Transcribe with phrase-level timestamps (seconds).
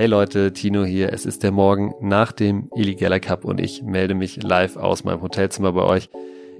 [0.00, 1.12] Hey Leute, Tino hier.
[1.12, 5.20] Es ist der Morgen nach dem Illegala Cup und ich melde mich live aus meinem
[5.20, 6.08] Hotelzimmer bei euch.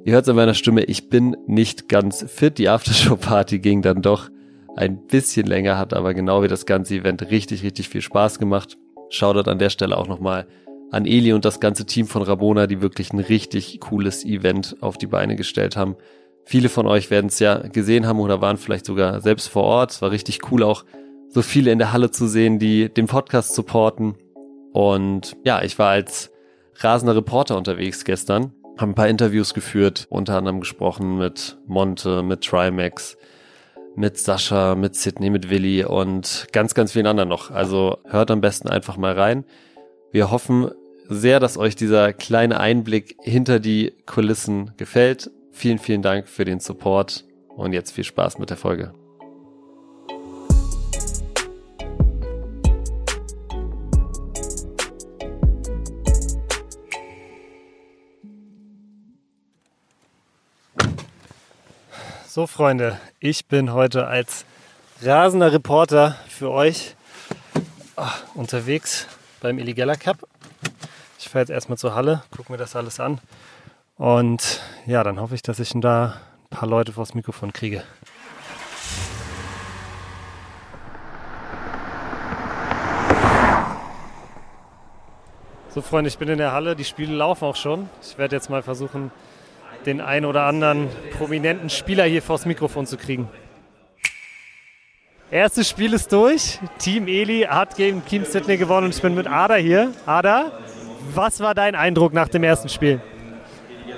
[0.05, 2.59] Ihr hört es an meiner Stimme, ich bin nicht ganz fit.
[2.59, 4.29] Die Aftershow-Party ging dann doch
[4.77, 8.77] ein bisschen länger, hat aber genau wie das ganze Event richtig, richtig viel Spaß gemacht.
[9.09, 10.47] Shoutout an der Stelle auch nochmal
[10.91, 14.99] an Eli und das ganze Team von Rabona, die wirklich ein richtig cooles Event auf
[14.99, 15.97] die Beine gestellt haben.
[16.45, 19.93] Viele von euch werden es ja gesehen haben oder waren vielleicht sogar selbst vor Ort.
[19.93, 20.85] Es war richtig cool auch
[21.31, 24.17] so viele in der Halle zu sehen, die den Podcast supporten.
[24.73, 26.31] Und ja, ich war als
[26.77, 32.43] rasender Reporter unterwegs gestern, habe ein paar Interviews geführt, unter anderem gesprochen mit Monte, mit
[32.43, 33.17] Trimax,
[33.97, 37.51] mit Sascha, mit Sydney, mit Willi und ganz, ganz vielen anderen noch.
[37.51, 39.45] Also hört am besten einfach mal rein.
[40.13, 40.71] Wir hoffen
[41.09, 45.31] sehr, dass euch dieser kleine Einblick hinter die Kulissen gefällt.
[45.53, 48.93] Vielen, vielen Dank für den Support und jetzt viel Spaß mit der Folge.
[62.33, 64.45] So, Freunde, ich bin heute als
[65.03, 66.95] rasender Reporter für euch
[67.97, 69.09] oh, unterwegs
[69.41, 70.19] beim Illegella Cup.
[71.19, 73.19] Ich fahre jetzt erstmal zur Halle, gucke mir das alles an.
[73.97, 77.83] Und ja, dann hoffe ich, dass ich da ein paar Leute vors Mikrofon kriege.
[85.71, 86.77] So, Freunde, ich bin in der Halle.
[86.77, 87.91] Die Spiele laufen auch schon.
[88.03, 89.11] Ich werde jetzt mal versuchen,
[89.87, 93.29] den einen oder anderen prominenten Spieler hier vors Mikrofon zu kriegen.
[95.31, 96.59] Erstes Spiel ist durch.
[96.79, 99.93] Team Eli hat gegen Team Sydney gewonnen und ich bin mit Ada hier.
[100.05, 100.51] Ada,
[101.15, 103.01] was war dein Eindruck nach dem ersten Spiel?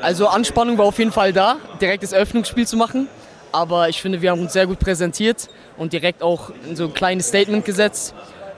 [0.03, 3.09] Also Anspannung war auf jeden Fall da, direkt das Eröffnungsspiel zu machen.
[3.51, 7.29] Aber ich finde, wir haben uns sehr gut präsentiert und direkt auch so ein kleines
[7.29, 8.15] Statement gesetzt.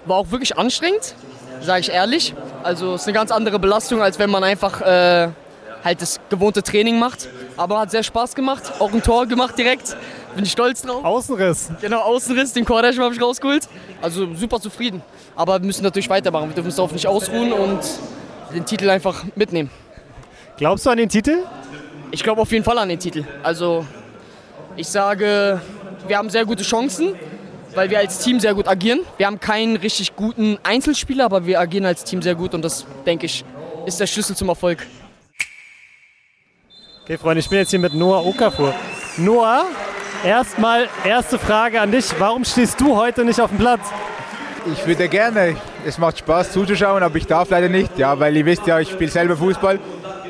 [0.07, 1.15] War auch wirklich anstrengend,
[1.61, 2.35] sage ich ehrlich.
[2.63, 5.29] Also es ist eine ganz andere Belastung, als wenn man einfach äh,
[5.85, 7.29] halt das gewohnte Training macht.
[7.57, 9.97] Aber hat sehr Spaß gemacht, auch ein Tor gemacht direkt.
[10.35, 11.05] Bin ich stolz drauf.
[11.05, 11.71] Außenriss.
[11.81, 13.69] Genau, Außenriss, den Kordasch habe ich rausgeholt.
[14.03, 15.03] Also super zufrieden.
[15.37, 16.49] Aber wir müssen natürlich weitermachen.
[16.49, 17.81] Wir dürfen uns darauf nicht ausruhen und
[18.53, 19.71] den Titel einfach mitnehmen.
[20.57, 21.45] Glaubst du an den Titel?
[22.11, 23.25] Ich glaube auf jeden Fall an den Titel.
[23.43, 23.85] Also
[24.77, 25.61] ich sage,
[26.07, 27.15] wir haben sehr gute Chancen,
[27.75, 29.01] weil wir als Team sehr gut agieren.
[29.17, 32.87] Wir haben keinen richtig guten Einzelspieler, aber wir agieren als Team sehr gut und das,
[33.05, 33.45] denke ich,
[33.87, 34.87] ist der Schlüssel zum Erfolg.
[37.05, 38.75] Okay, Freunde, ich bin jetzt hier mit Noah Okafor.
[39.19, 39.67] Noah,
[40.25, 42.07] erstmal erste Frage an dich.
[42.19, 43.83] Warum stehst du heute nicht auf dem Platz?
[44.73, 45.55] Ich würde gerne.
[45.85, 47.99] Es macht Spaß zuzuschauen, aber ich darf leider nicht.
[47.99, 49.79] Ja, weil ihr wisst ja, ich spiele selber Fußball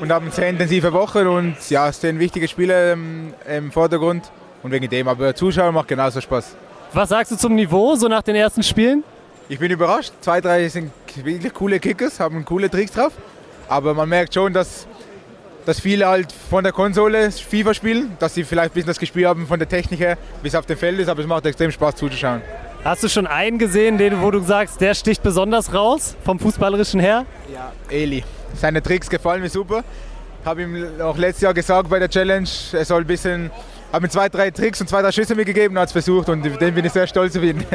[0.00, 4.24] und habe eine sehr intensive Woche und ja, es sind wichtige Spiele im, im Vordergrund
[4.64, 5.06] und wegen dem.
[5.06, 6.56] Aber Zuschauen macht genauso Spaß.
[6.92, 9.04] Was sagst du zum Niveau so nach den ersten Spielen?
[9.48, 10.12] Ich bin überrascht.
[10.20, 10.90] Zwei, drei sind
[11.22, 13.12] wirklich coole Kickers, haben coole Tricks drauf.
[13.68, 14.88] Aber man merkt schon, dass
[15.64, 19.28] dass viele halt von der Konsole FIFA spielen, dass sie vielleicht ein bisschen das Gespür
[19.28, 21.70] haben von der Technik her, wie es auf dem Feld ist, aber es macht extrem
[21.70, 22.42] Spaß zuzuschauen.
[22.84, 27.00] Hast du schon einen gesehen, den, wo du sagst, der sticht besonders raus, vom Fußballerischen
[27.00, 27.24] her?
[27.52, 28.22] Ja, Eli.
[28.54, 29.82] Seine Tricks gefallen mir super.
[30.44, 33.50] Habe ihm auch letztes Jahr gesagt bei der Challenge, er soll ein bisschen,
[33.90, 36.74] habe ihm zwei, drei Tricks und zwei, drei Schüsse mitgegeben, hat es versucht und den
[36.74, 37.64] bin ich sehr stolz auf ihn.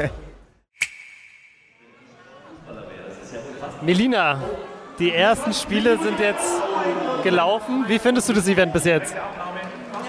[3.82, 4.44] Melina,
[5.00, 6.62] die ersten Spiele sind jetzt
[7.24, 7.86] gelaufen.
[7.88, 9.16] Wie findest du das Event bis jetzt?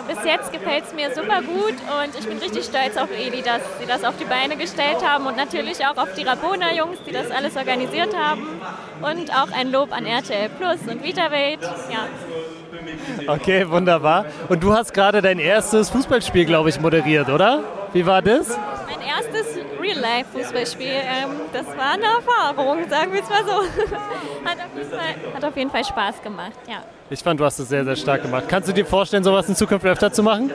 [0.08, 3.60] Bis jetzt gefällt es mir super gut und ich bin richtig stolz auf Eli, dass
[3.78, 7.30] sie das auf die Beine gestellt haben und natürlich auch auf die Rabona-Jungs, die das
[7.30, 8.60] alles organisiert haben.
[9.00, 11.60] Und auch ein Lob an RTL Plus und VitaWelt.
[11.62, 12.08] Ja.
[13.32, 14.24] Okay, wunderbar.
[14.48, 17.62] Und du hast gerade dein erstes Fußballspiel, glaube ich, moderiert, oder?
[17.92, 18.58] Wie war das?
[18.88, 20.86] Mein erstes Real-Life-Fußballspiel.
[20.86, 23.62] Ähm, das war eine Erfahrung, sagen wir es mal so.
[24.44, 26.82] hat, auf jeden Fall, hat auf jeden Fall Spaß gemacht, ja.
[27.08, 28.44] Ich fand, du hast es sehr, sehr stark gemacht.
[28.48, 30.52] Kannst du dir vorstellen, sowas in Zukunft öfter zu machen?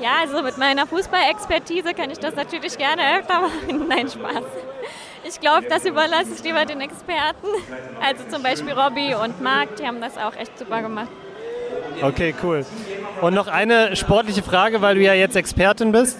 [0.00, 3.86] Ja, also mit meiner Fußballexpertise kann ich das natürlich gerne öfter machen.
[3.88, 4.44] Nein, Spaß.
[5.24, 7.46] Ich glaube, das überlasse ich lieber den Experten.
[8.02, 11.10] Also zum Beispiel Robby und Marc, die haben das auch echt super gemacht.
[12.00, 12.64] Okay, cool.
[13.20, 16.16] Und noch eine sportliche Frage, weil du ja jetzt Expertin bist.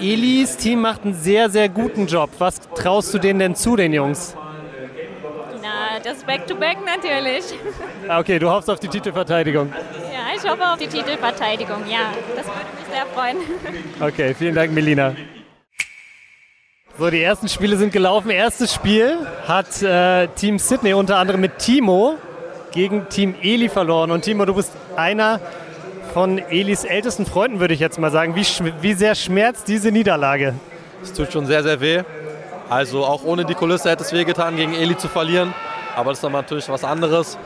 [0.00, 2.30] Elis Team macht einen sehr, sehr guten Job.
[2.38, 4.36] Was traust du denen denn zu, den Jungs?
[5.62, 7.44] Na, das Back-to-Back -back natürlich.
[8.08, 9.72] Ah, okay, du hoffst auf die Titelverteidigung.
[10.12, 12.12] Ja, ich hoffe auf die Titelverteidigung, ja.
[12.36, 13.36] Das würde mich sehr freuen.
[14.00, 15.14] Okay, vielen Dank, Melina.
[16.98, 18.30] So, die ersten Spiele sind gelaufen.
[18.30, 22.16] Erstes Spiel hat äh, Team Sydney unter anderem mit Timo
[22.72, 24.10] gegen Team Eli verloren.
[24.10, 25.40] Und Timo, du bist einer
[26.16, 28.34] von Elis ältesten Freunden, würde ich jetzt mal sagen.
[28.36, 28.46] Wie,
[28.80, 30.54] wie sehr schmerzt diese Niederlage?
[31.02, 32.04] Es tut schon sehr, sehr weh.
[32.70, 35.52] Also auch ohne die Kulisse hätte es wehgetan, gegen Eli zu verlieren.
[35.94, 37.36] Aber das ist dann natürlich was anderes.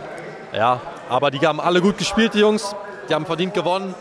[0.53, 2.77] Ja, aber die haben alle gut gespielt, die Jungs.
[3.09, 3.93] Die haben verdient gewonnen.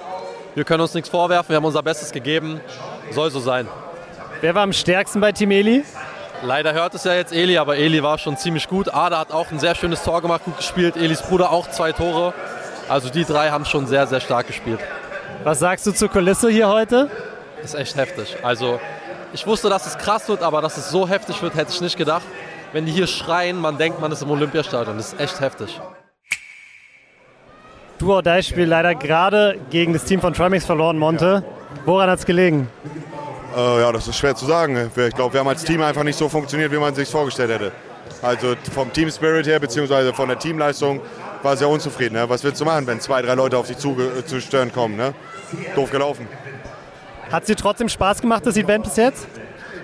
[0.54, 2.62] Wir können uns nichts vorwerfen, wir haben unser Bestes gegeben.
[3.10, 3.68] Soll so sein.
[4.42, 5.83] Wer war am stärksten bei Team Eli?
[6.44, 8.94] Leider hört es ja jetzt Eli, aber Eli war schon ziemlich gut.
[8.94, 10.95] Ada hat auch ein sehr schönes Tor gemacht, gut gespielt.
[10.95, 12.36] Elis Bruder auch zwei Tore.
[12.89, 14.80] Also die drei haben schon sehr, sehr stark gespielt.
[15.44, 17.09] Was sagst du zur Kulisse hier heute?
[17.62, 18.38] Das ist echt heftig.
[18.41, 18.80] Also
[19.31, 21.97] ich wusste, dass es krass wird, aber dass es so heftig wird, hätte ich nicht
[21.97, 22.24] gedacht.
[22.74, 24.97] Wenn die hier schreien, man denkt, man ist im Olympiastadion.
[24.97, 25.80] Das ist echt heftig.
[28.00, 31.44] Du Die Spiel leider gerade gegen das Team von Trimix verloren, Monte.
[31.86, 32.69] Woran hat es gelegen?
[33.56, 34.89] Äh, ja, das ist schwer zu sagen.
[34.95, 37.71] Ich glaube, wir haben als Team einfach nicht so funktioniert, wie man sich vorgestellt hätte.
[38.21, 41.01] Also vom Team Spirit her, beziehungsweise von der Teamleistung,
[41.44, 42.15] war sehr unzufrieden.
[42.15, 42.30] Ne?
[42.30, 43.95] Was willst du machen, wenn zwei, drei Leute auf dich zu,
[44.25, 44.95] zu stören kommen?
[44.95, 45.13] Ne?
[45.75, 46.27] Doof gelaufen.
[47.31, 49.27] Hat es dir trotzdem Spaß gemacht, das Event bis jetzt?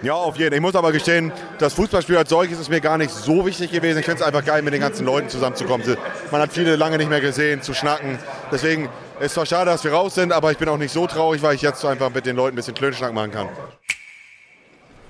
[0.01, 0.57] Ja, auf jeden Fall.
[0.57, 3.99] Ich muss aber gestehen, das Fußballspiel als solches ist mir gar nicht so wichtig gewesen.
[3.99, 5.97] Ich finde es einfach geil, mit den ganzen Leuten zusammenzukommen.
[6.31, 8.19] Man hat viele lange nicht mehr gesehen, zu schnacken.
[8.51, 8.85] Deswegen
[9.19, 11.41] ist es zwar schade, dass wir raus sind, aber ich bin auch nicht so traurig,
[11.41, 13.49] weil ich jetzt einfach mit den Leuten ein bisschen Klönschnack machen kann.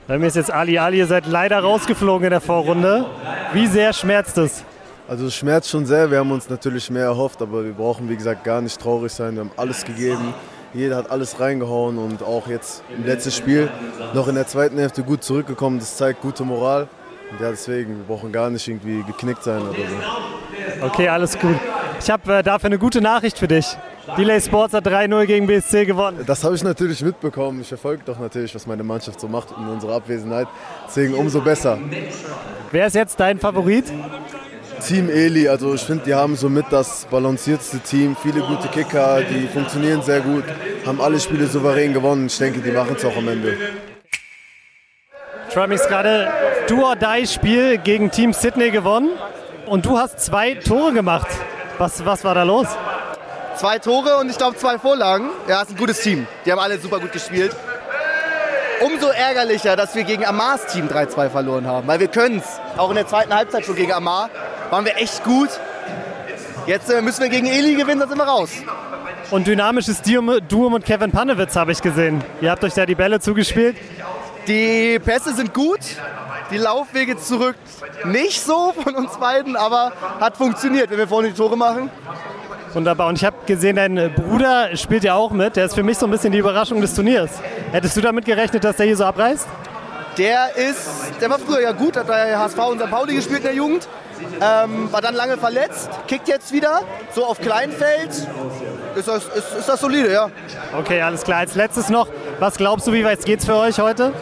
[0.08, 3.06] Bei mir ist jetzt Ali Ali, ihr seid leider rausgeflogen in der Vorrunde.
[3.54, 4.64] Wie sehr schmerzt es?
[5.08, 6.10] Also es schmerzt schon sehr.
[6.10, 9.36] Wir haben uns natürlich mehr erhofft, aber wir brauchen, wie gesagt, gar nicht traurig sein.
[9.36, 10.34] Wir haben alles gegeben.
[10.74, 13.70] Jeder hat alles reingehauen und auch jetzt im letzten Spiel
[14.14, 15.80] noch in der zweiten Hälfte gut zurückgekommen.
[15.80, 16.88] Das zeigt gute Moral.
[17.32, 20.86] Und ja, deswegen, wir brauchen gar nicht irgendwie geknickt sein oder so.
[20.86, 21.56] Okay, alles gut.
[22.00, 23.78] Ich habe äh, dafür eine gute Nachricht für dich.
[24.18, 26.24] Delay Sports hat 3-0 gegen BSC gewonnen.
[26.26, 27.62] Das habe ich natürlich mitbekommen.
[27.62, 30.48] Ich verfolge doch natürlich, was meine Mannschaft so macht in unserer Abwesenheit.
[30.88, 31.80] Deswegen umso besser.
[32.72, 33.86] Wer ist jetzt dein Favorit?
[34.86, 38.16] Team Eli, also ich finde, die haben somit das balancierteste Team.
[38.22, 40.44] Viele gute Kicker, die funktionieren sehr gut,
[40.86, 42.28] haben alle Spiele souverän gewonnen.
[42.28, 43.58] Ich denke, die machen es auch am Ende.
[45.52, 46.32] Trimix gerade
[46.68, 49.10] Do-or-Die-Spiel gegen Team Sydney gewonnen
[49.66, 51.28] und du hast zwei Tore gemacht.
[51.80, 52.68] Was, was war da los?
[53.56, 55.30] Zwei Tore und ich glaube zwei Vorlagen.
[55.48, 56.28] Ja, ist ein gutes Team.
[56.46, 57.56] Die haben alle super gut gespielt.
[58.82, 62.78] Umso ärgerlicher, dass wir gegen Amars Team 3-2 verloren haben, weil wir können es.
[62.78, 64.30] Auch in der zweiten Halbzeit schon gegen Amar
[64.70, 65.50] waren wir echt gut.
[66.68, 68.52] Jetzt äh, müssen wir gegen Eli gewinnen, dann sind wir raus.
[69.32, 72.24] Und dynamisches Duo mit Kevin Panewitz habe ich gesehen.
[72.42, 73.76] Ihr habt euch da die Bälle zugespielt.
[74.48, 75.80] Die Pässe sind gut,
[76.52, 77.56] die Laufwege zurück
[78.06, 81.90] nicht so von uns beiden, aber hat funktioniert, wenn wir vorne die Tore machen.
[82.74, 83.08] Wunderbar.
[83.08, 85.56] Und ich habe gesehen, dein Bruder spielt ja auch mit.
[85.56, 87.32] Der ist für mich so ein bisschen die Überraschung des Turniers.
[87.72, 89.48] Hättest du damit gerechnet, dass der hier so abreißt?
[90.18, 90.90] Der ist,
[91.20, 92.90] der war früher ja gut, hat bei HSV und St.
[92.90, 93.88] Pauli gespielt in der Jugend.
[94.42, 96.82] Ähm, war dann lange verletzt, kickt jetzt wieder,
[97.14, 98.12] so auf Kleinfeld.
[98.96, 100.30] Ist das, ist, ist das solide, ja.
[100.78, 101.40] Okay, alles klar.
[101.40, 102.08] Als letztes noch,
[102.40, 104.14] was glaubst du, wie weit geht's für euch heute?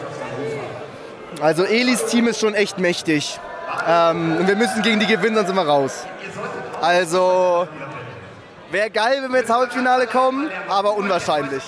[1.40, 3.38] Also Elis Team ist schon echt mächtig.
[3.88, 6.04] Ähm, und wir müssen gegen die gewinnen, dann sind wir raus.
[6.80, 7.68] Also
[8.70, 11.62] wäre geil, wenn wir ins Halbfinale kommen, aber unwahrscheinlich.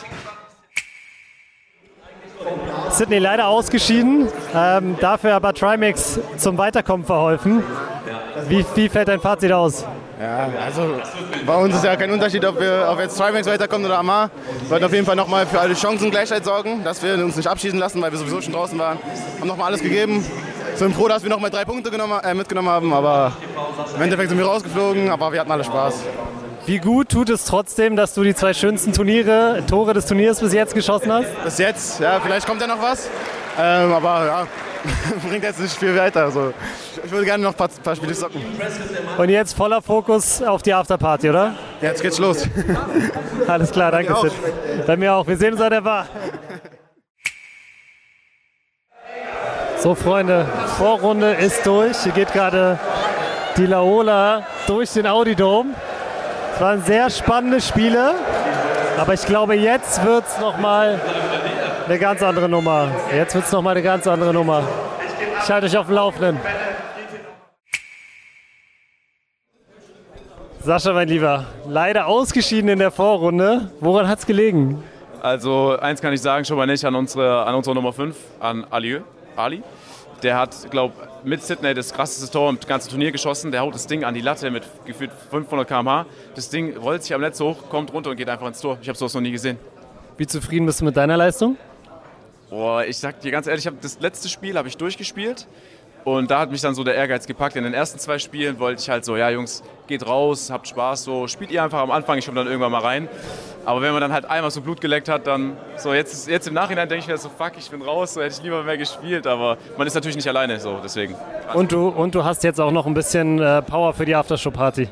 [2.97, 7.63] Sydney leider ausgeschieden, ähm, dafür aber Trimax zum Weiterkommen verholfen.
[8.49, 9.85] Wie, wie fällt dein Fazit aus?
[10.19, 10.95] Ja, also
[11.45, 14.31] bei uns ist ja kein Unterschied, ob, wir, ob jetzt Trimax weiterkommt oder Amar.
[14.63, 17.79] Wir wollten auf jeden Fall nochmal für alle Chancengleichheit sorgen, dass wir uns nicht abschießen
[17.79, 18.97] lassen, weil wir sowieso schon draußen waren.
[19.41, 20.25] Haben nochmal alles gegeben.
[20.77, 23.33] Sind froh, dass wir nochmal drei Punkte genommen, äh, mitgenommen haben, aber
[23.95, 26.03] im Endeffekt sind wir rausgeflogen, aber wir hatten alle Spaß.
[26.67, 30.53] Wie gut tut es trotzdem, dass du die zwei schönsten Turniere, Tore des Turniers bis
[30.53, 31.45] jetzt geschossen hast?
[31.45, 33.09] Bis jetzt, ja, vielleicht kommt ja noch was.
[33.57, 34.47] Ähm, aber ja,
[35.29, 36.25] bringt jetzt nicht viel weiter.
[36.25, 36.53] Also,
[37.05, 38.43] ich würde gerne noch ein paar, paar Spiele zocken.
[39.17, 41.55] Und jetzt voller Fokus auf die Afterparty, oder?
[41.81, 42.49] Ja, jetzt geht's los.
[43.47, 44.33] Alles klar, danke Sid.
[44.89, 45.27] Bei mir auch.
[45.29, 46.09] Wir sehen uns an der Bar.
[49.79, 50.47] So, Freunde,
[50.79, 51.99] Vorrunde ist durch.
[51.99, 52.77] Hier geht gerade
[53.57, 55.75] die Laola durch den Audi Dome.
[56.57, 58.15] Es waren sehr spannende Spiele,
[58.97, 60.99] aber ich glaube, jetzt wird es nochmal
[61.85, 62.89] eine ganz andere Nummer.
[63.15, 64.63] Jetzt wird es nochmal eine ganz andere Nummer.
[65.45, 66.41] Ich halte euch auf dem Laufenden.
[70.61, 73.71] Sascha, mein Lieber, leider ausgeschieden in der Vorrunde.
[73.81, 74.83] Woran hat es gelegen?
[75.21, 78.65] Also, eins kann ich sagen, schon mal nicht an unsere, an unsere Nummer 5, an
[78.71, 79.03] Ali.
[79.37, 79.63] Ali.
[80.23, 80.95] Der hat, glaube
[81.27, 83.51] mit Sydney das krasseste Tor im ganzen Turnier geschossen.
[83.51, 86.07] Der haut das Ding an die Latte mit gefühlt 500 km/h.
[86.37, 88.79] Das Ding rollt sich am Netz hoch, kommt runter und geht einfach ins Tor.
[88.81, 89.59] Ich habe sowas noch nie gesehen.
[90.17, 91.57] Wie zufrieden bist du mit deiner Leistung?
[92.49, 95.49] Boah, ich sag dir ganz ehrlich, ich das letzte Spiel habe ich durchgespielt.
[96.07, 97.57] Und da hat mich dann so der Ehrgeiz gepackt.
[97.57, 101.03] In den ersten zwei Spielen wollte ich halt so, ja Jungs, geht raus, habt Spaß,
[101.03, 103.09] so spielt ihr einfach am Anfang, ich komme dann irgendwann mal rein.
[103.65, 106.55] Aber wenn man dann halt einmal so Blut geleckt hat, dann so jetzt, jetzt im
[106.55, 109.27] Nachhinein denke ich mir so, fuck, ich bin raus, so hätte ich lieber mehr gespielt.
[109.27, 111.17] Aber man ist natürlich nicht alleine, so deswegen.
[111.55, 114.89] Und du, und du hast jetzt auch noch ein bisschen äh, Power für die Aftershow-Party.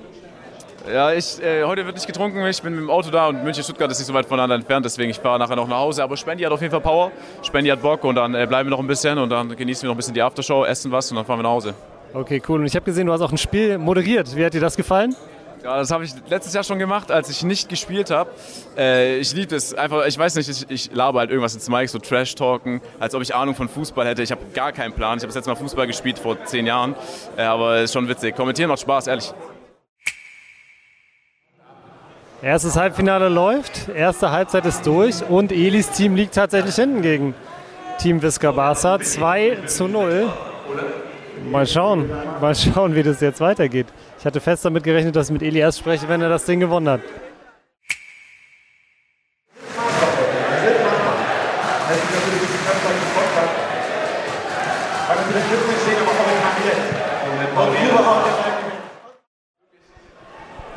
[0.87, 3.91] Ja, ich, äh, heute wird nicht getrunken, ich bin mit dem Auto da und München-Stuttgart
[3.91, 6.03] ist nicht so weit voneinander entfernt, deswegen ich fahre nachher noch nach Hause.
[6.03, 7.11] Aber Spendi hat auf jeden Fall Power,
[7.43, 9.89] Spendi hat Bock und dann äh, bleiben wir noch ein bisschen und dann genießen wir
[9.89, 11.75] noch ein bisschen die Aftershow, essen was und dann fahren wir nach Hause.
[12.13, 12.61] Okay, cool.
[12.61, 14.37] Und ich habe gesehen, du hast auch ein Spiel moderiert.
[14.37, 15.17] Wie hat dir das gefallen?
[15.65, 18.29] Ja, das habe ich letztes Jahr schon gemacht, als ich nicht gespielt habe.
[18.77, 21.89] Äh, ich liebe es einfach, ich weiß nicht, ich, ich laber halt irgendwas ins Mic,
[21.89, 24.23] so Trash-Talken, als ob ich Ahnung von Fußball hätte.
[24.23, 25.17] Ich habe gar keinen Plan.
[25.17, 26.95] Ich habe das letzte Mal Fußball gespielt vor zehn Jahren,
[27.39, 28.37] äh, aber es ist schon witzig.
[28.37, 29.33] Kommentieren macht Spaß, ehrlich.
[32.45, 37.35] Erstes Halbfinale läuft, erste Halbzeit ist durch und Elis Team liegt tatsächlich hinten gegen
[37.97, 39.01] Team Visca Barca.
[39.01, 40.29] 2 zu 0.
[41.51, 42.11] Mal schauen,
[42.43, 43.87] mal schauen, wie das jetzt weitergeht.
[44.19, 46.61] Ich hatte fest damit gerechnet, dass ich mit Eli erst spreche, wenn er das Ding
[46.61, 47.01] gewonnen hat.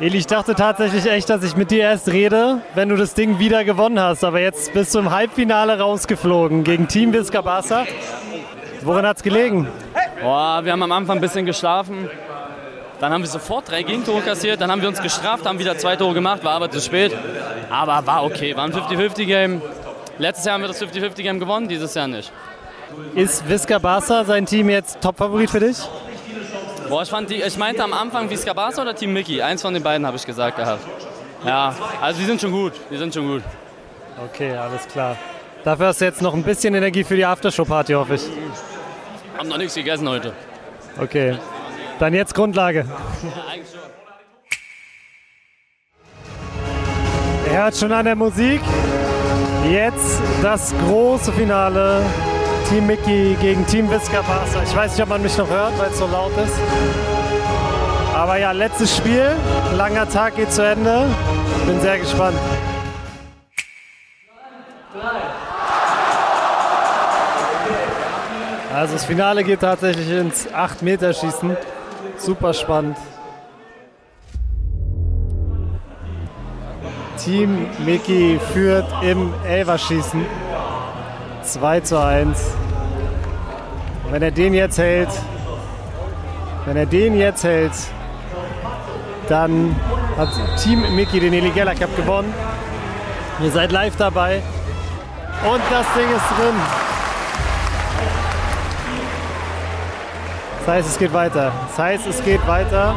[0.00, 3.40] Eli, ich dachte tatsächlich echt, dass ich mit dir erst rede, wenn du das Ding
[3.40, 4.22] wieder gewonnen hast.
[4.22, 7.84] Aber jetzt bist du im Halbfinale rausgeflogen gegen Team Visca Barca.
[8.82, 9.66] Woran hat es gelegen?
[10.22, 12.08] Boah, wir haben am Anfang ein bisschen geschlafen.
[13.00, 14.60] Dann haben wir sofort drei Gegentore kassiert.
[14.60, 17.12] Dann haben wir uns gestraft, haben wieder zwei Tore gemacht, war aber zu spät.
[17.68, 19.60] Aber war okay, war ein 50-50-Game.
[20.18, 22.30] Letztes Jahr haben wir das 50-50-Game gewonnen, dieses Jahr nicht.
[23.16, 25.78] Ist Visca Barca sein Team jetzt Topfavorit für dich?
[26.88, 29.42] Boah, ich, fand die, ich meinte am Anfang Visca Barca oder Team Mickey.
[29.42, 30.84] Eins von den beiden habe ich gesagt gehabt.
[31.44, 33.42] Ja, also die sind schon gut, die sind schon gut.
[34.24, 35.16] Okay, alles klar.
[35.64, 38.22] Dafür hast du jetzt noch ein bisschen Energie für die Aftershow-Party, hoffe ich.
[39.36, 40.32] Haben noch nichts gegessen heute.
[41.00, 41.36] Okay,
[41.98, 42.86] dann jetzt Grundlage.
[43.50, 43.80] Eigentlich schon.
[47.52, 48.60] Er hört schon an der Musik.
[49.70, 52.02] Jetzt das große Finale.
[52.68, 54.62] Team Mickey gegen Team Visca Barca.
[54.62, 56.52] Ich weiß nicht, ob man mich noch hört, weil es so laut ist.
[58.14, 59.34] Aber ja, letztes Spiel.
[59.74, 61.06] Langer Tag geht zu Ende.
[61.66, 62.36] Bin sehr gespannt.
[68.74, 71.56] Also das Finale geht tatsächlich ins 8-Meter-Schießen.
[72.18, 72.98] Super spannend.
[77.16, 80.47] Team Mickey führt im Elverschießen.
[81.52, 82.52] 2 zu 1.
[84.10, 85.08] Wenn er den jetzt hält,
[86.66, 87.72] wenn er den jetzt hält,
[89.28, 89.74] dann
[90.16, 90.28] hat
[90.62, 92.32] Team Mickey den Eligella Cup gewonnen.
[93.42, 94.42] Ihr seid live dabei.
[95.44, 96.54] Und das Ding ist drin.
[100.58, 101.52] Das heißt, es geht weiter.
[101.68, 102.94] Das heißt, es geht weiter.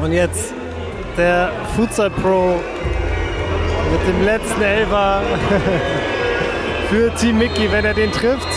[0.00, 0.54] Und jetzt
[1.16, 2.60] der Futsal Pro
[3.92, 5.22] mit dem letzten Elfer
[6.90, 8.48] für Team Mickey, wenn er den trifft.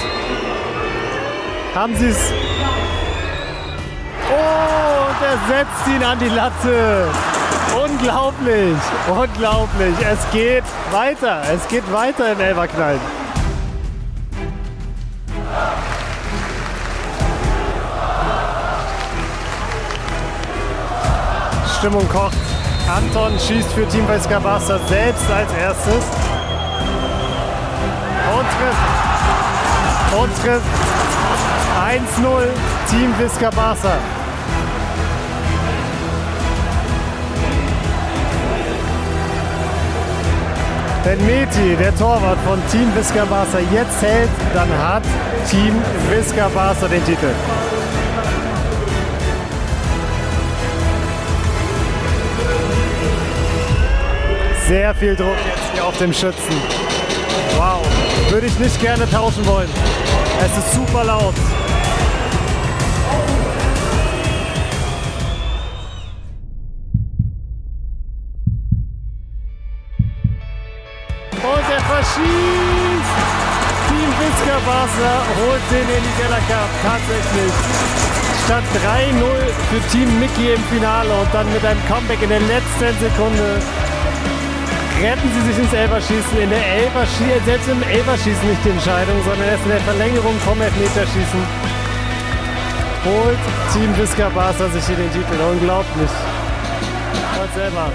[1.73, 2.31] Haben sie es.
[4.31, 7.09] Oh, und er setzt ihn an die Latte.
[7.83, 8.77] Unglaublich,
[9.09, 9.95] unglaublich.
[10.09, 12.97] Es geht weiter, es geht weiter im Elferknall.
[21.77, 22.54] Stimmung kocht.
[22.87, 26.05] Anton schießt für Team Barca selbst als erstes.
[28.31, 30.21] Und trifft.
[30.21, 30.65] Und trifft.
[31.81, 32.47] 1-0
[32.89, 33.97] Team Visca Barca.
[41.03, 45.03] Wenn Meti, der Torwart von Team Visca Barca, jetzt hält, dann hat
[45.49, 45.73] Team
[46.09, 47.29] Visca Barca den Titel.
[54.67, 56.55] Sehr viel Druck jetzt hier auf dem Schützen.
[57.55, 57.85] Wow,
[58.31, 59.69] würde ich nicht gerne tauschen wollen.
[60.39, 61.35] Es ist super laut.
[71.43, 73.35] Und er verschießt!
[73.87, 77.53] Team Visca Barca holt den Eligella Cup tatsächlich.
[78.45, 79.25] Statt 3-0
[79.69, 83.61] für Team Mickey im Finale und dann mit einem Comeback in der letzten Sekunde
[85.01, 86.41] retten sie sich ins Elberschießen.
[86.41, 90.35] In der Elferschießen, äh, selbst im Elberschießen nicht die Entscheidung, sondern erst in der Verlängerung
[90.39, 91.75] vom Elfmeterschießen
[93.05, 93.37] holt
[93.71, 95.39] Team Visca Barca sich hier den Titel.
[95.51, 96.09] Unglaublich.
[97.37, 97.91] Hört selber.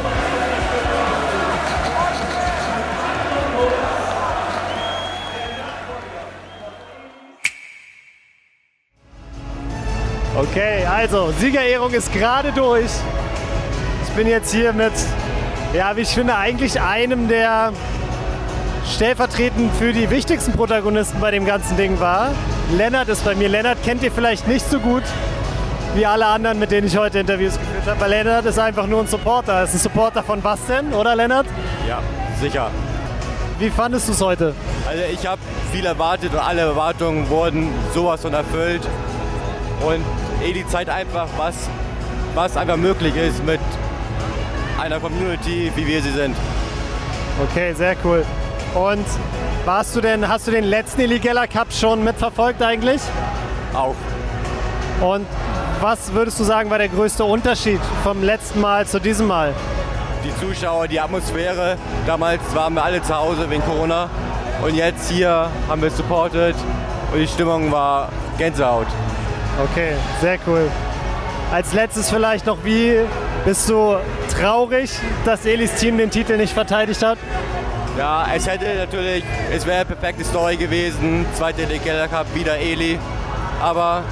[10.37, 12.91] Okay, also Siegerehrung ist gerade durch.
[14.05, 14.93] Ich bin jetzt hier mit
[15.73, 17.73] ja, wie ich finde, eigentlich einem der
[18.95, 22.31] stellvertretend für die wichtigsten Protagonisten bei dem ganzen Ding war.
[22.77, 23.49] Lennart ist bei mir.
[23.49, 25.03] Lennart kennt ihr vielleicht nicht so gut
[25.95, 28.01] wie alle anderen, mit denen ich heute Interviews geführt habe.
[28.01, 29.53] Weil Lennart ist einfach nur ein Supporter.
[29.55, 31.47] Er ist ein Supporter von was denn, oder Lennart?
[31.89, 32.01] Ja,
[32.41, 32.71] sicher.
[33.59, 34.55] Wie fandest du es heute?
[34.89, 38.83] Also ich habe viel erwartet und alle Erwartungen wurden sowas von erfüllt.
[39.87, 40.05] Und
[40.43, 41.69] Edi zeigt einfach, was,
[42.35, 43.61] was einfach möglich ist mit
[44.81, 46.35] einer Community, wie wir sie sind.
[47.43, 48.25] Okay, sehr cool.
[48.75, 49.05] Und
[49.65, 53.01] warst du denn, hast du den letzten Illegella Cup schon mitverfolgt eigentlich?
[53.75, 53.95] Auch.
[55.01, 55.27] Und
[55.81, 59.55] was würdest du sagen war der größte Unterschied vom letzten Mal zu diesem Mal?
[60.25, 61.77] Die Zuschauer, die Atmosphäre.
[62.07, 64.09] Damals waren wir alle zu Hause wegen Corona.
[64.63, 66.55] Und jetzt hier haben wir supported
[67.13, 68.87] und die Stimmung war Gänsehaut.
[69.63, 70.71] Okay, sehr cool.
[71.53, 73.01] Als letztes vielleicht noch, wie
[73.45, 73.97] bist du
[74.31, 74.91] traurig,
[75.25, 77.19] dass Elis Team den Titel nicht verteidigt hat?
[77.99, 81.27] Ja, es hätte natürlich, es wäre eine perfekte Story gewesen.
[81.35, 82.99] Zweite Legenda Cup, wieder Eli.
[83.61, 84.05] Aber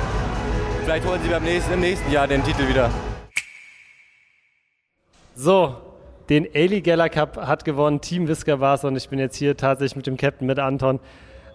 [0.84, 2.90] vielleicht holen sie beim nächsten, im nächsten Jahr den Titel wieder.
[5.34, 5.76] So,
[6.28, 9.96] den Eli Geller Cup hat gewonnen Team Whisker Bars und ich bin jetzt hier tatsächlich
[9.96, 11.00] mit dem Captain, mit Anton.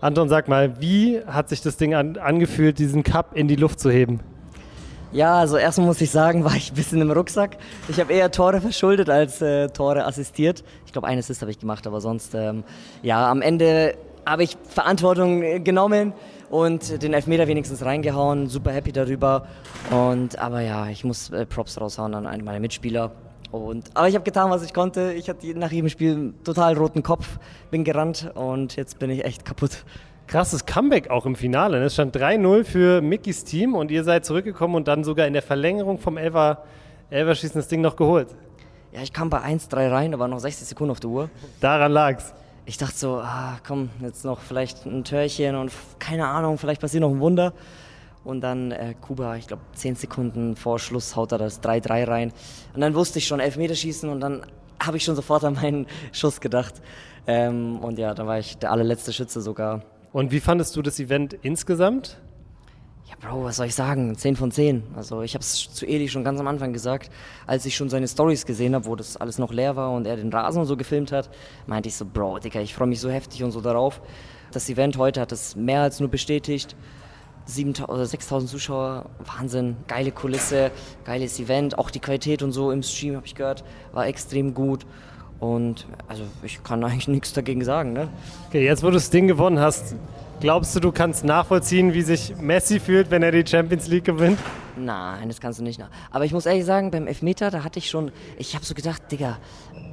[0.01, 3.79] Anton, sag mal, wie hat sich das Ding an, angefühlt, diesen Cup in die Luft
[3.79, 4.21] zu heben?
[5.13, 7.57] Ja, also erstmal muss ich sagen, war ich ein bisschen im Rucksack.
[7.87, 10.63] Ich habe eher Tore verschuldet als äh, Tore assistiert.
[10.87, 12.63] Ich glaube, eines ist habe ich gemacht, aber sonst, ähm,
[13.03, 16.13] ja, am Ende habe ich Verantwortung äh, genommen
[16.49, 18.47] und den Elfmeter wenigstens reingehauen.
[18.47, 19.45] Super happy darüber.
[19.91, 23.11] Und aber ja, ich muss äh, Props raushauen an einen meiner Mitspieler.
[23.51, 25.13] Und, aber ich habe getan, was ich konnte.
[25.13, 27.37] Ich hatte nach jedem Spiel einen total roten Kopf,
[27.69, 29.85] bin gerannt und jetzt bin ich echt kaputt.
[30.27, 31.79] Krasses Comeback auch im Finale.
[31.79, 31.85] ne?
[31.85, 35.41] Es stand 3-0 für Mickys Team und ihr seid zurückgekommen und dann sogar in der
[35.41, 36.63] Verlängerung vom Elfer,
[37.09, 38.29] Elferschießen das Ding noch geholt.
[38.91, 41.29] Ja, ich kam bei 1-3 rein, da waren noch 60 Sekunden auf der Uhr.
[41.59, 42.33] Daran lag's.
[42.65, 47.01] Ich dachte so, ah, komm, jetzt noch vielleicht ein Törchen und keine Ahnung, vielleicht passiert
[47.01, 47.53] noch ein Wunder.
[48.23, 52.33] Und dann äh, Kuba, ich glaube, 10 Sekunden vor Schluss haut er das 3-3 rein.
[52.73, 54.45] Und dann wusste ich schon Elfmeterschießen und dann
[54.81, 56.75] habe ich schon sofort an meinen Schuss gedacht.
[57.27, 59.81] Ähm, und ja, da war ich der allerletzte Schütze sogar.
[60.13, 62.21] Und wie fandest du das Event insgesamt?
[63.09, 64.15] Ja, Bro, was soll ich sagen?
[64.15, 64.83] 10 von 10.
[64.95, 67.09] Also ich habe es zu Eli schon ganz am Anfang gesagt,
[67.47, 70.15] als ich schon seine Stories gesehen habe, wo das alles noch leer war und er
[70.15, 71.31] den Rasen und so gefilmt hat,
[71.65, 74.01] meinte ich so, Bro, Digga, ich freue mich so heftig und so darauf.
[74.51, 76.75] Das Event heute hat es mehr als nur bestätigt.
[77.47, 80.69] 7.000 oder 6.000 Zuschauer, Wahnsinn, geile Kulisse,
[81.05, 84.85] geiles Event, auch die Qualität und so im Stream, habe ich gehört, war extrem gut.
[85.39, 88.07] Und also ich kann eigentlich nichts dagegen sagen, ne?
[88.49, 89.95] Okay, jetzt wo du das Ding gewonnen hast,
[90.39, 94.39] glaubst du, du kannst nachvollziehen, wie sich Messi fühlt, wenn er die Champions League gewinnt?
[94.75, 95.79] Nein, das kannst du nicht.
[95.79, 98.73] nach- Aber ich muss ehrlich sagen, beim Elfmeter, da hatte ich schon, ich habe so
[98.73, 99.37] gedacht, Digga,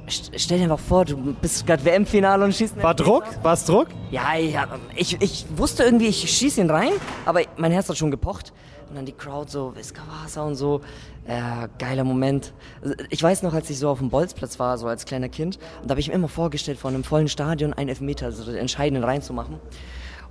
[0.07, 2.81] st- stell dir einfach vor, du bist gerade WM-Finale und schießt.
[2.81, 2.95] War.
[2.95, 3.25] Druck?
[3.43, 3.87] War es Druck?
[4.09, 6.89] Ja, ja ich, ich wusste irgendwie, ich schieße ihn rein,
[7.25, 8.53] aber mein Herz hat schon gepocht.
[8.91, 10.81] Und dann die Crowd so, Viscavasa und so.
[11.25, 12.53] Äh, geiler Moment.
[12.81, 15.59] Also, Ich weiß noch, als ich so auf dem Bolzplatz war, so als kleiner Kind,
[15.81, 18.57] und da habe ich mir immer vorgestellt, vor einem vollen Stadion einen Elfmeter, also den
[18.57, 19.61] entscheidenden reinzumachen.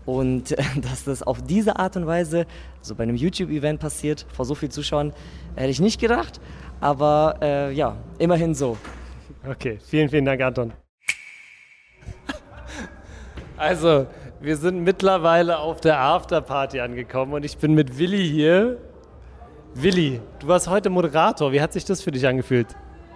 [0.05, 2.45] Und äh, dass das auf diese Art und Weise
[2.83, 5.15] so bei einem YouTube-Event passiert, vor so vielen Zuschauern,
[5.57, 6.39] hätte ich nicht gedacht.
[6.83, 8.77] Aber äh, ja, immerhin so.
[9.49, 10.75] Okay, vielen, vielen Dank, Anton.
[13.57, 14.07] Also,
[14.41, 18.79] wir sind mittlerweile auf der Afterparty angekommen und ich bin mit Willi hier.
[19.75, 21.53] Willi, du warst heute Moderator.
[21.53, 22.69] Wie hat sich das für dich angefühlt?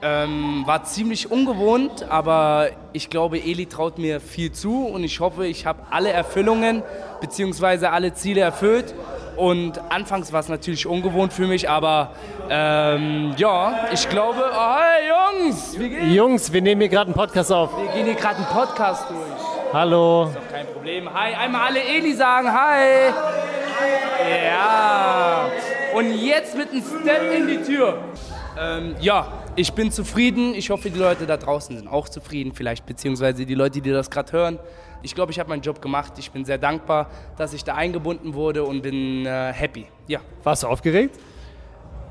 [0.03, 5.47] Ähm, war ziemlich ungewohnt, aber ich glaube, Eli traut mir viel zu und ich hoffe,
[5.47, 6.83] ich habe alle Erfüllungen
[7.23, 7.87] bzw.
[7.87, 8.95] alle Ziele erfüllt.
[9.37, 12.13] Und anfangs war es natürlich ungewohnt für mich, aber
[12.51, 16.15] ähm, ja, ich glaube, oh, hey Jungs, wie geht's?
[16.15, 17.71] Jungs, wir nehmen hier gerade einen Podcast auf.
[17.77, 19.73] Wir gehen hier gerade einen Podcast durch.
[19.73, 20.31] Hallo.
[20.95, 21.13] Problem.
[21.13, 23.13] Hi, einmal alle Eli sagen, hi.
[24.47, 25.51] Ja.
[25.95, 27.99] Und jetzt mit einem Step in die Tür.
[28.59, 30.55] Ähm, ja, ich bin zufrieden.
[30.55, 34.09] Ich hoffe, die Leute da draußen sind auch zufrieden, vielleicht, beziehungsweise die Leute, die das
[34.09, 34.59] gerade hören.
[35.03, 36.13] Ich glaube, ich habe meinen Job gemacht.
[36.19, 39.87] Ich bin sehr dankbar, dass ich da eingebunden wurde und bin äh, happy.
[40.07, 40.21] Ja.
[40.45, 41.19] Warst du aufgeregt?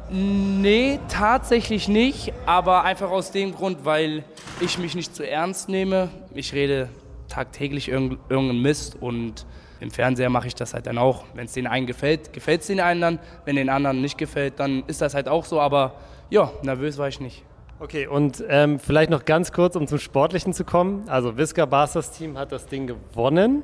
[0.10, 4.26] Nee, tatsächlich nicht, aber einfach aus dem Grund, weil
[4.60, 6.10] ich mich nicht zu ernst nehme.
[6.34, 6.90] Ich rede
[7.34, 9.46] tagtäglich irgend, irgendeinen Mist und
[9.80, 11.26] im Fernseher mache ich das halt dann auch.
[11.34, 13.20] Wenn es den einen gefällt, gefällt es den einen dann.
[13.46, 15.60] Wenn den anderen nicht gefällt, dann ist das halt auch so.
[15.60, 15.96] Aber
[16.30, 17.44] ja, nervös war ich nicht.
[17.80, 21.10] Okay, und ähm, vielleicht noch ganz kurz, um zum Sportlichen zu kommen.
[21.10, 23.64] Also Visca Barsters Team hat das Ding gewonnen.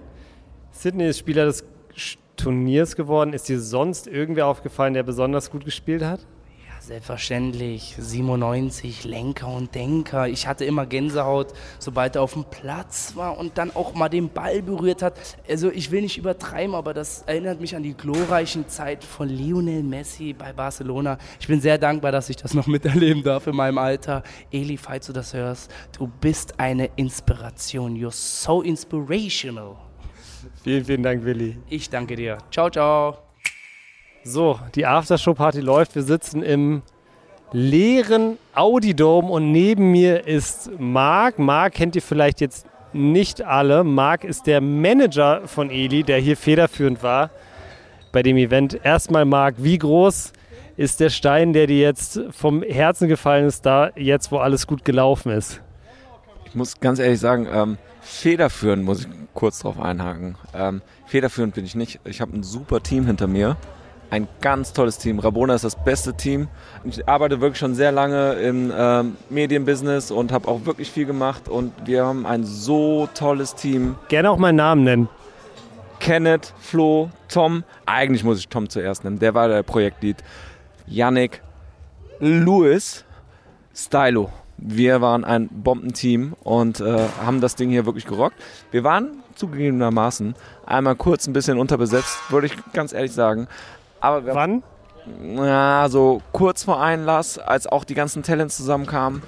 [0.72, 1.64] Sydney ist Spieler des
[2.36, 3.34] Turniers geworden.
[3.34, 6.26] Ist dir sonst irgendwer aufgefallen, der besonders gut gespielt hat?
[6.90, 10.28] Selbstverständlich, 97, Lenker und Denker.
[10.28, 14.30] Ich hatte immer Gänsehaut, sobald er auf dem Platz war und dann auch mal den
[14.30, 15.14] Ball berührt hat.
[15.48, 19.84] Also ich will nicht übertreiben, aber das erinnert mich an die glorreichen Zeit von Lionel
[19.84, 21.20] Messi bei Barcelona.
[21.40, 24.24] Ich bin sehr dankbar, dass ich das noch miterleben darf in meinem Alter.
[24.52, 27.96] Eli, falls du das hörst, du bist eine Inspiration.
[27.96, 29.76] You're so inspirational.
[30.64, 31.56] Vielen, vielen Dank, Willi.
[31.70, 32.40] Ich danke dir.
[32.50, 33.29] Ciao, ciao.
[34.24, 35.96] So, die Aftershow-Party läuft.
[35.96, 36.82] Wir sitzen im
[37.54, 41.40] leeren Audi-Dome und neben mir ist Marc.
[41.40, 43.84] Marc kennt ihr vielleicht jetzt nicht alle.
[43.84, 47.30] Marc ist der Manager von Eli, der hier federführend war
[48.12, 48.80] bei dem Event.
[48.84, 50.34] Erstmal, Marc, wie groß
[50.76, 54.84] ist der Stein, der dir jetzt vom Herzen gefallen ist, da jetzt, wo alles gut
[54.84, 55.62] gelaufen ist?
[56.46, 60.36] Ich muss ganz ehrlich sagen, ähm, federführend muss ich kurz drauf einhaken.
[60.54, 62.00] Ähm, federführend bin ich nicht.
[62.06, 63.56] Ich habe ein super Team hinter mir
[64.10, 65.20] ein ganz tolles Team.
[65.20, 66.48] Rabona ist das beste Team.
[66.84, 71.48] Ich arbeite wirklich schon sehr lange im ähm, Medienbusiness und habe auch wirklich viel gemacht
[71.48, 73.96] und wir haben ein so tolles Team.
[74.08, 75.10] Gerne auch meinen Namen nennen.
[76.00, 77.64] Kenneth, Flo, Tom.
[77.86, 79.20] Eigentlich muss ich Tom zuerst nennen.
[79.20, 80.18] Der war der Projektlead.
[80.88, 81.42] Yannick,
[82.20, 83.06] Louis,
[83.76, 84.32] Stylo.
[84.58, 88.36] Wir waren ein Bombenteam und äh, haben das Ding hier wirklich gerockt.
[88.72, 93.48] Wir waren zugegebenermaßen einmal kurz ein bisschen unterbesetzt, würde ich ganz ehrlich sagen.
[94.02, 94.64] Aber Wann?
[95.36, 99.24] Ja, so kurz vor Einlass, als auch die ganzen Talents zusammenkamen.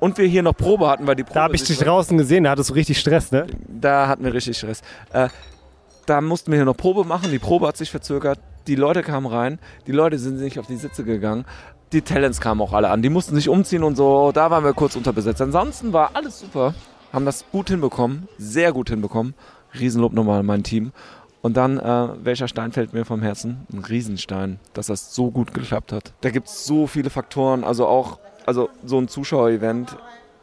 [0.00, 1.34] Und wir hier noch Probe hatten, weil die Probe.
[1.34, 3.46] Da habe ich dich draußen gesehen, da hattest du richtig Stress, ne?
[3.68, 4.80] Da hatten wir richtig Stress.
[5.12, 5.28] Äh,
[6.06, 7.30] da mussten wir hier noch Probe machen.
[7.30, 8.40] Die Probe hat sich verzögert.
[8.66, 9.58] Die Leute kamen rein.
[9.86, 11.44] Die Leute sind nicht auf die Sitze gegangen.
[11.92, 13.02] Die Talents kamen auch alle an.
[13.02, 14.32] Die mussten sich umziehen und so.
[14.32, 15.42] Da waren wir kurz unterbesetzt.
[15.42, 16.74] Ansonsten war alles super.
[17.12, 18.28] Haben das gut hinbekommen.
[18.38, 19.34] Sehr gut hinbekommen.
[19.78, 20.92] Riesenlob nochmal an mein Team.
[21.42, 23.66] Und dann, äh, welcher Stein fällt mir vom Herzen?
[23.72, 26.12] Ein Riesenstein, dass das so gut geklappt hat.
[26.20, 27.64] Da gibt es so viele Faktoren.
[27.64, 29.96] Also auch, also so ein Zuschauerevent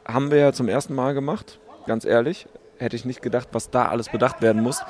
[0.06, 2.48] haben wir ja zum ersten Mal gemacht, ganz ehrlich.
[2.80, 4.82] Hätte ich nicht gedacht, was da alles bedacht werden muss.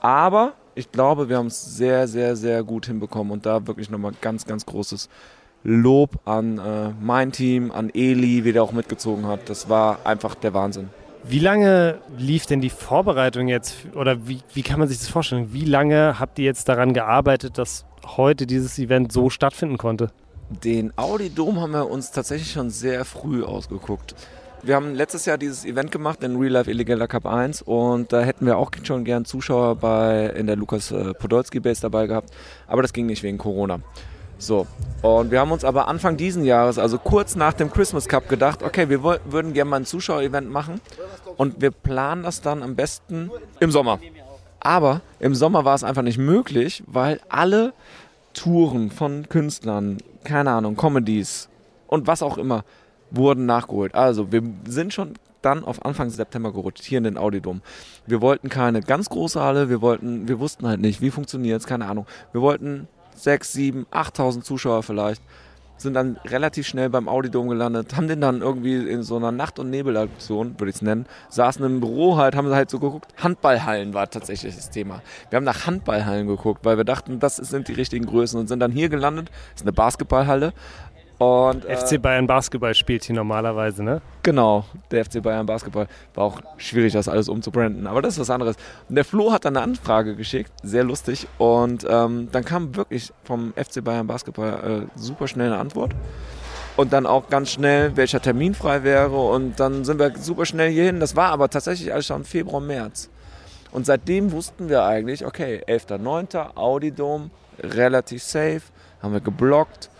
[0.00, 3.32] Aber ich glaube, wir haben es sehr, sehr, sehr gut hinbekommen.
[3.32, 5.08] Und da wirklich nochmal ganz, ganz großes
[5.64, 9.48] Lob an äh, mein Team, an Eli, wie der auch mitgezogen hat.
[9.48, 10.90] Das war einfach der Wahnsinn.
[11.24, 15.52] Wie lange lief denn die Vorbereitung jetzt oder wie, wie kann man sich das vorstellen?
[15.52, 20.10] Wie lange habt ihr jetzt daran gearbeitet, dass heute dieses Event so stattfinden konnte?
[20.64, 24.16] Den Audi Dom haben wir uns tatsächlich schon sehr früh ausgeguckt.
[24.64, 28.20] Wir haben letztes Jahr dieses Event gemacht, den Real Life Illegaler Cup 1 und da
[28.20, 32.30] hätten wir auch schon gern Zuschauer bei, in der Lukas äh, Podolski Base dabei gehabt,
[32.66, 33.80] aber das ging nicht wegen Corona.
[34.42, 34.66] So,
[35.02, 38.64] und wir haben uns aber Anfang diesen Jahres, also kurz nach dem Christmas Cup, gedacht,
[38.64, 40.80] okay, wir würden gerne mal ein Zuschauerevent machen
[41.36, 44.00] und wir planen das dann am besten im Sommer.
[44.58, 47.72] Aber im Sommer war es einfach nicht möglich, weil alle
[48.34, 51.48] Touren von Künstlern, keine Ahnung, Comedies
[51.86, 52.64] und was auch immer,
[53.12, 53.94] wurden nachgeholt.
[53.94, 57.62] Also wir sind schon dann auf Anfang September gerutscht, hier in den Audidom.
[58.06, 61.66] Wir wollten keine ganz große Halle, wir wollten, wir wussten halt nicht, wie funktioniert es,
[61.68, 62.06] keine Ahnung.
[62.32, 65.22] Wir wollten 6, 7, 8000 Zuschauer vielleicht.
[65.76, 69.58] Sind dann relativ schnell beim Audidom gelandet, haben den dann irgendwie in so einer Nacht-
[69.58, 73.12] und Nebelaktion, würde ich es nennen, saßen im Büro halt, haben halt so geguckt.
[73.20, 75.02] Handballhallen war tatsächlich das Thema.
[75.30, 78.60] Wir haben nach Handballhallen geguckt, weil wir dachten, das sind die richtigen Größen und sind
[78.60, 79.30] dann hier gelandet.
[79.30, 80.52] Das ist eine Basketballhalle
[81.22, 84.02] und, äh, FC Bayern Basketball spielt hier normalerweise, ne?
[84.24, 85.86] Genau, der FC Bayern Basketball.
[86.14, 88.56] War auch schwierig, das alles umzubranden, aber das ist was anderes.
[88.88, 91.28] Und der Flo hat dann eine Anfrage geschickt, sehr lustig.
[91.38, 95.92] Und ähm, dann kam wirklich vom FC Bayern Basketball äh, super schnell eine Antwort.
[96.76, 99.16] Und dann auch ganz schnell, welcher Termin frei wäre.
[99.16, 100.98] Und dann sind wir super schnell hierhin.
[100.98, 103.10] Das war aber tatsächlich alles schon Februar, März.
[103.70, 106.56] Und seitdem wussten wir eigentlich, okay, 11.09.
[106.56, 107.30] Audi Dome,
[107.60, 108.62] relativ safe,
[109.02, 109.90] haben wir geblockt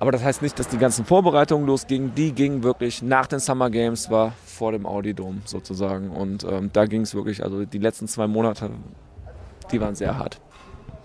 [0.00, 2.14] aber das heißt nicht, dass die ganzen Vorbereitungen losgingen.
[2.14, 6.10] Die gingen wirklich nach den Summer Games, war vor dem Audi Dome sozusagen.
[6.10, 8.70] Und ähm, da ging es wirklich, also die letzten zwei Monate,
[9.72, 10.40] die waren sehr hart.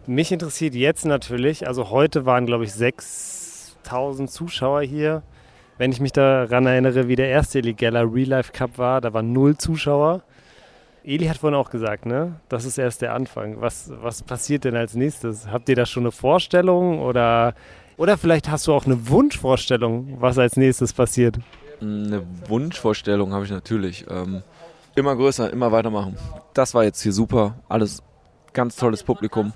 [0.05, 5.23] Mich interessiert jetzt natürlich, also heute waren glaube ich 6000 Zuschauer hier.
[5.77, 9.33] Wenn ich mich daran erinnere, wie der erste Illegaler Real Life Cup war, da waren
[9.33, 10.21] null Zuschauer.
[11.03, 12.39] Eli hat vorhin auch gesagt, ne?
[12.47, 13.59] Das ist erst der Anfang.
[13.59, 15.47] Was, was passiert denn als nächstes?
[15.47, 17.55] Habt ihr da schon eine Vorstellung oder
[17.97, 21.37] oder vielleicht hast du auch eine Wunschvorstellung, was als nächstes passiert.
[21.81, 24.05] Eine Wunschvorstellung habe ich natürlich.
[24.09, 24.43] Ähm,
[24.95, 26.17] immer größer, immer weitermachen.
[26.53, 27.55] Das war jetzt hier super.
[27.67, 28.01] Alles
[28.53, 29.53] ganz tolles Publikum.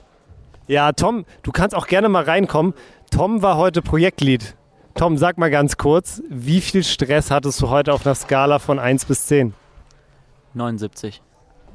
[0.67, 2.73] Ja, Tom, du kannst auch gerne mal reinkommen.
[3.11, 4.55] Tom war heute Projektlead.
[4.95, 8.79] Tom, sag mal ganz kurz, wie viel Stress hattest du heute auf einer Skala von
[8.79, 9.53] 1 bis 10?
[10.55, 11.21] 79.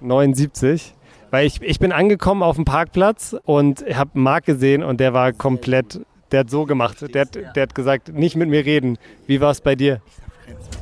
[0.01, 0.94] 79.
[1.31, 5.33] Weil ich, ich bin angekommen auf dem Parkplatz und habe Marc gesehen und der war
[5.33, 6.01] komplett,
[6.33, 6.97] der hat so gemacht.
[7.14, 8.99] Der hat, der hat gesagt, nicht mit mir reden.
[9.27, 10.01] Wie war es bei dir?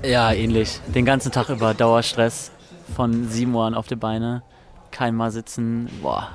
[0.02, 0.80] Ja, ähnlich.
[0.94, 2.50] Den ganzen Tag über Dauerstress
[2.94, 4.42] von 7 Uhr an auf die Beine.
[4.90, 5.88] Kein Mal sitzen.
[6.02, 6.28] Boah.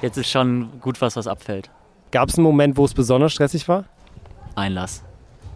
[0.00, 1.70] Jetzt ist schon gut was, was abfällt.
[2.12, 3.84] Gab es einen Moment, wo es besonders stressig war?
[4.54, 5.02] Einlass.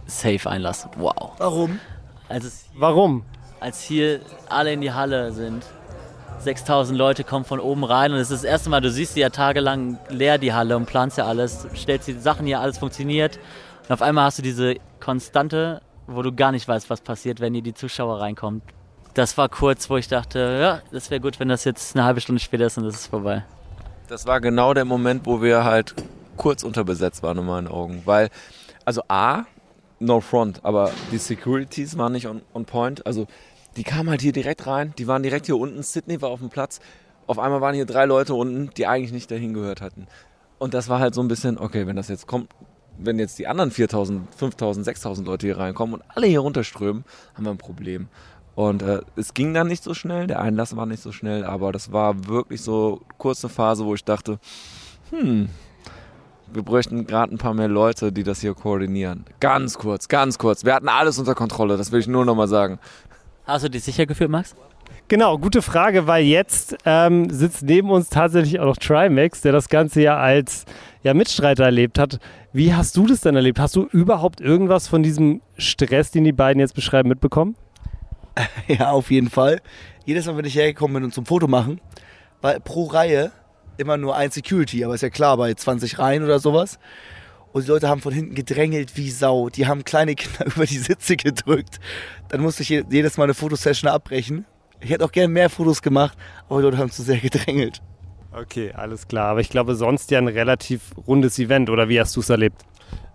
[0.06, 0.88] Safe Einlass.
[0.96, 1.32] Wow.
[1.38, 1.78] Warum?
[2.28, 3.24] Als es, Warum?
[3.60, 5.64] als hier alle in die Halle sind.
[6.40, 9.20] 6000 Leute kommen von oben rein und es ist das erste Mal, du siehst sie
[9.20, 13.38] ja tagelang leer, die Halle, und planst ja alles, stellst die Sachen hier, alles funktioniert.
[13.84, 17.54] Und auf einmal hast du diese Konstante, wo du gar nicht weißt, was passiert, wenn
[17.54, 18.62] hier die Zuschauer reinkommen.
[19.14, 22.20] Das war kurz, wo ich dachte, ja, das wäre gut, wenn das jetzt eine halbe
[22.20, 23.44] Stunde später ist und das ist vorbei.
[24.08, 25.94] Das war genau der Moment, wo wir halt
[26.36, 28.02] kurz unterbesetzt waren in meinen Augen.
[28.04, 28.30] Weil,
[28.84, 29.44] also A,
[30.00, 33.06] no front, aber die Securities waren nicht on, on point.
[33.06, 33.26] Also
[33.76, 35.82] die kamen halt hier direkt rein, die waren direkt hier unten.
[35.82, 36.80] Sydney war auf dem Platz.
[37.26, 40.06] Auf einmal waren hier drei Leute unten, die eigentlich nicht dahin gehört hatten.
[40.58, 42.48] Und das war halt so ein bisschen, okay, wenn das jetzt kommt,
[42.98, 47.04] wenn jetzt die anderen 4000, 5000, 6000 Leute hier reinkommen und alle hier runterströmen,
[47.34, 48.08] haben wir ein Problem.
[48.54, 51.72] Und äh, es ging dann nicht so schnell, der Einlass war nicht so schnell, aber
[51.72, 54.38] das war wirklich so kurze Phase, wo ich dachte,
[55.10, 55.48] hm,
[56.52, 59.24] wir bräuchten gerade ein paar mehr Leute, die das hier koordinieren.
[59.40, 60.64] Ganz kurz, ganz kurz.
[60.64, 62.78] Wir hatten alles unter Kontrolle, das will ich nur nochmal sagen.
[63.44, 64.54] Hast du dich sicher gefühlt, Max?
[65.08, 69.68] Genau, gute Frage, weil jetzt ähm, sitzt neben uns tatsächlich auch noch Trimax, der das
[69.68, 70.64] Ganze ja als
[71.02, 72.18] ja, Mitstreiter erlebt hat.
[72.52, 73.58] Wie hast du das denn erlebt?
[73.58, 77.56] Hast du überhaupt irgendwas von diesem Stress, den die beiden jetzt beschreiben, mitbekommen?
[78.66, 79.60] Ja, auf jeden Fall.
[80.06, 81.80] Jedes Mal, wenn ich hergekommen bin und zum Foto machen,
[82.40, 83.30] war pro Reihe
[83.76, 86.78] immer nur ein Security, aber ist ja klar, bei 20 Reihen oder sowas.
[87.52, 89.48] Und die Leute haben von hinten gedrängelt wie Sau.
[89.50, 91.80] Die haben kleine Kinder über die Sitze gedrückt.
[92.28, 94.46] Dann musste ich je- jedes Mal eine Fotosession abbrechen.
[94.80, 96.16] Ich hätte auch gerne mehr Fotos gemacht,
[96.48, 97.80] aber die Leute haben zu sehr gedrängelt.
[98.32, 99.28] Okay, alles klar.
[99.28, 102.62] Aber ich glaube, sonst ja ein relativ rundes Event, oder wie hast du es erlebt?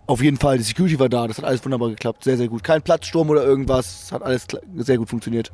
[0.06, 2.62] Auf jeden Fall, die Security war da, das hat alles wunderbar geklappt, sehr, sehr gut.
[2.64, 4.46] Kein Platzsturm oder irgendwas, es hat alles
[4.76, 5.52] sehr gut funktioniert.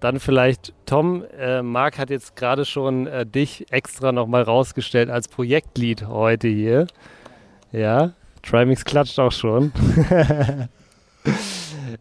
[0.00, 5.28] Dann vielleicht, Tom, äh, Marc hat jetzt gerade schon äh, dich extra nochmal rausgestellt als
[5.28, 6.86] Projektlead heute hier.
[7.72, 9.72] Ja, Trimix klatscht auch schon.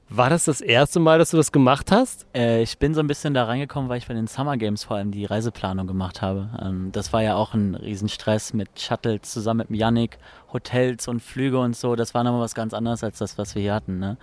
[0.10, 2.28] War das das erste Mal, dass du das gemacht hast?
[2.36, 4.98] Äh, ich bin so ein bisschen da reingekommen, weil ich bei den Summer Games vor
[4.98, 6.50] allem die Reiseplanung gemacht habe.
[6.62, 10.20] Ähm, das war ja auch ein Riesenstress mit Shuttles zusammen mit Yannick,
[10.54, 11.96] Hotels und Flüge und so.
[11.96, 14.00] Das war nochmal was ganz anderes als das, was wir hier hatten.
[14.00, 14.18] Ne?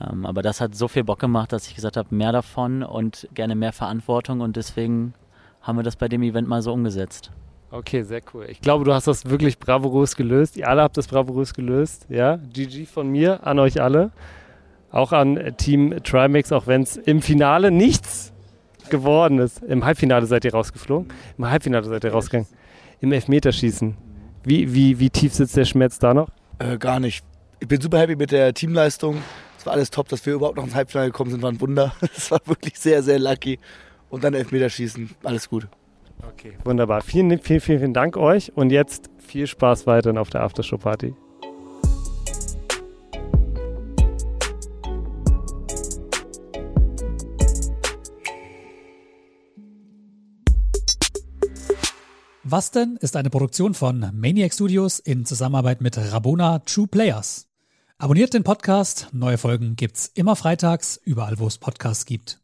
[0.00, 3.28] Ähm, aber das hat so viel Bock gemacht, dass ich gesagt habe, mehr davon und
[3.34, 5.14] gerne mehr Verantwortung und deswegen
[5.60, 7.32] haben wir das bei dem Event mal so umgesetzt.
[7.70, 8.46] Okay, sehr cool.
[8.48, 10.56] Ich glaube, du hast das wirklich bravourös gelöst.
[10.56, 12.06] Ihr alle habt das bravourös gelöst.
[12.08, 14.10] Ja, GG von mir an euch alle.
[14.90, 18.32] Auch an äh, Team Trimax, auch wenn es im Finale nichts
[18.88, 19.62] geworden ist.
[19.62, 21.08] Im Halbfinale seid ihr rausgeflogen.
[21.36, 22.48] Im Halbfinale seid ihr rausgegangen.
[23.00, 23.96] Im Elfmeterschießen.
[24.44, 26.30] Wie, wie, wie tief sitzt der Schmerz da noch?
[26.58, 27.22] Äh, gar nicht.
[27.60, 29.22] Ich bin super happy mit der Teamleistung.
[29.58, 31.92] Es war alles top, dass wir überhaupt noch ins Halbfinale gekommen sind, war ein Wunder.
[32.16, 33.58] Es war wirklich sehr, sehr lucky.
[34.08, 35.68] Und dann Elfmeterschießen, alles gut.
[36.32, 37.02] Okay, wunderbar.
[37.02, 41.14] Vielen, vielen, vielen, vielen Dank euch und jetzt viel Spaß weiterhin auf der Aftershow-Party.
[52.50, 57.46] Was denn ist eine Produktion von Maniac Studios in Zusammenarbeit mit Rabona True Players.
[57.98, 62.40] Abonniert den Podcast, neue Folgen gibt's immer freitags, überall wo es Podcasts gibt.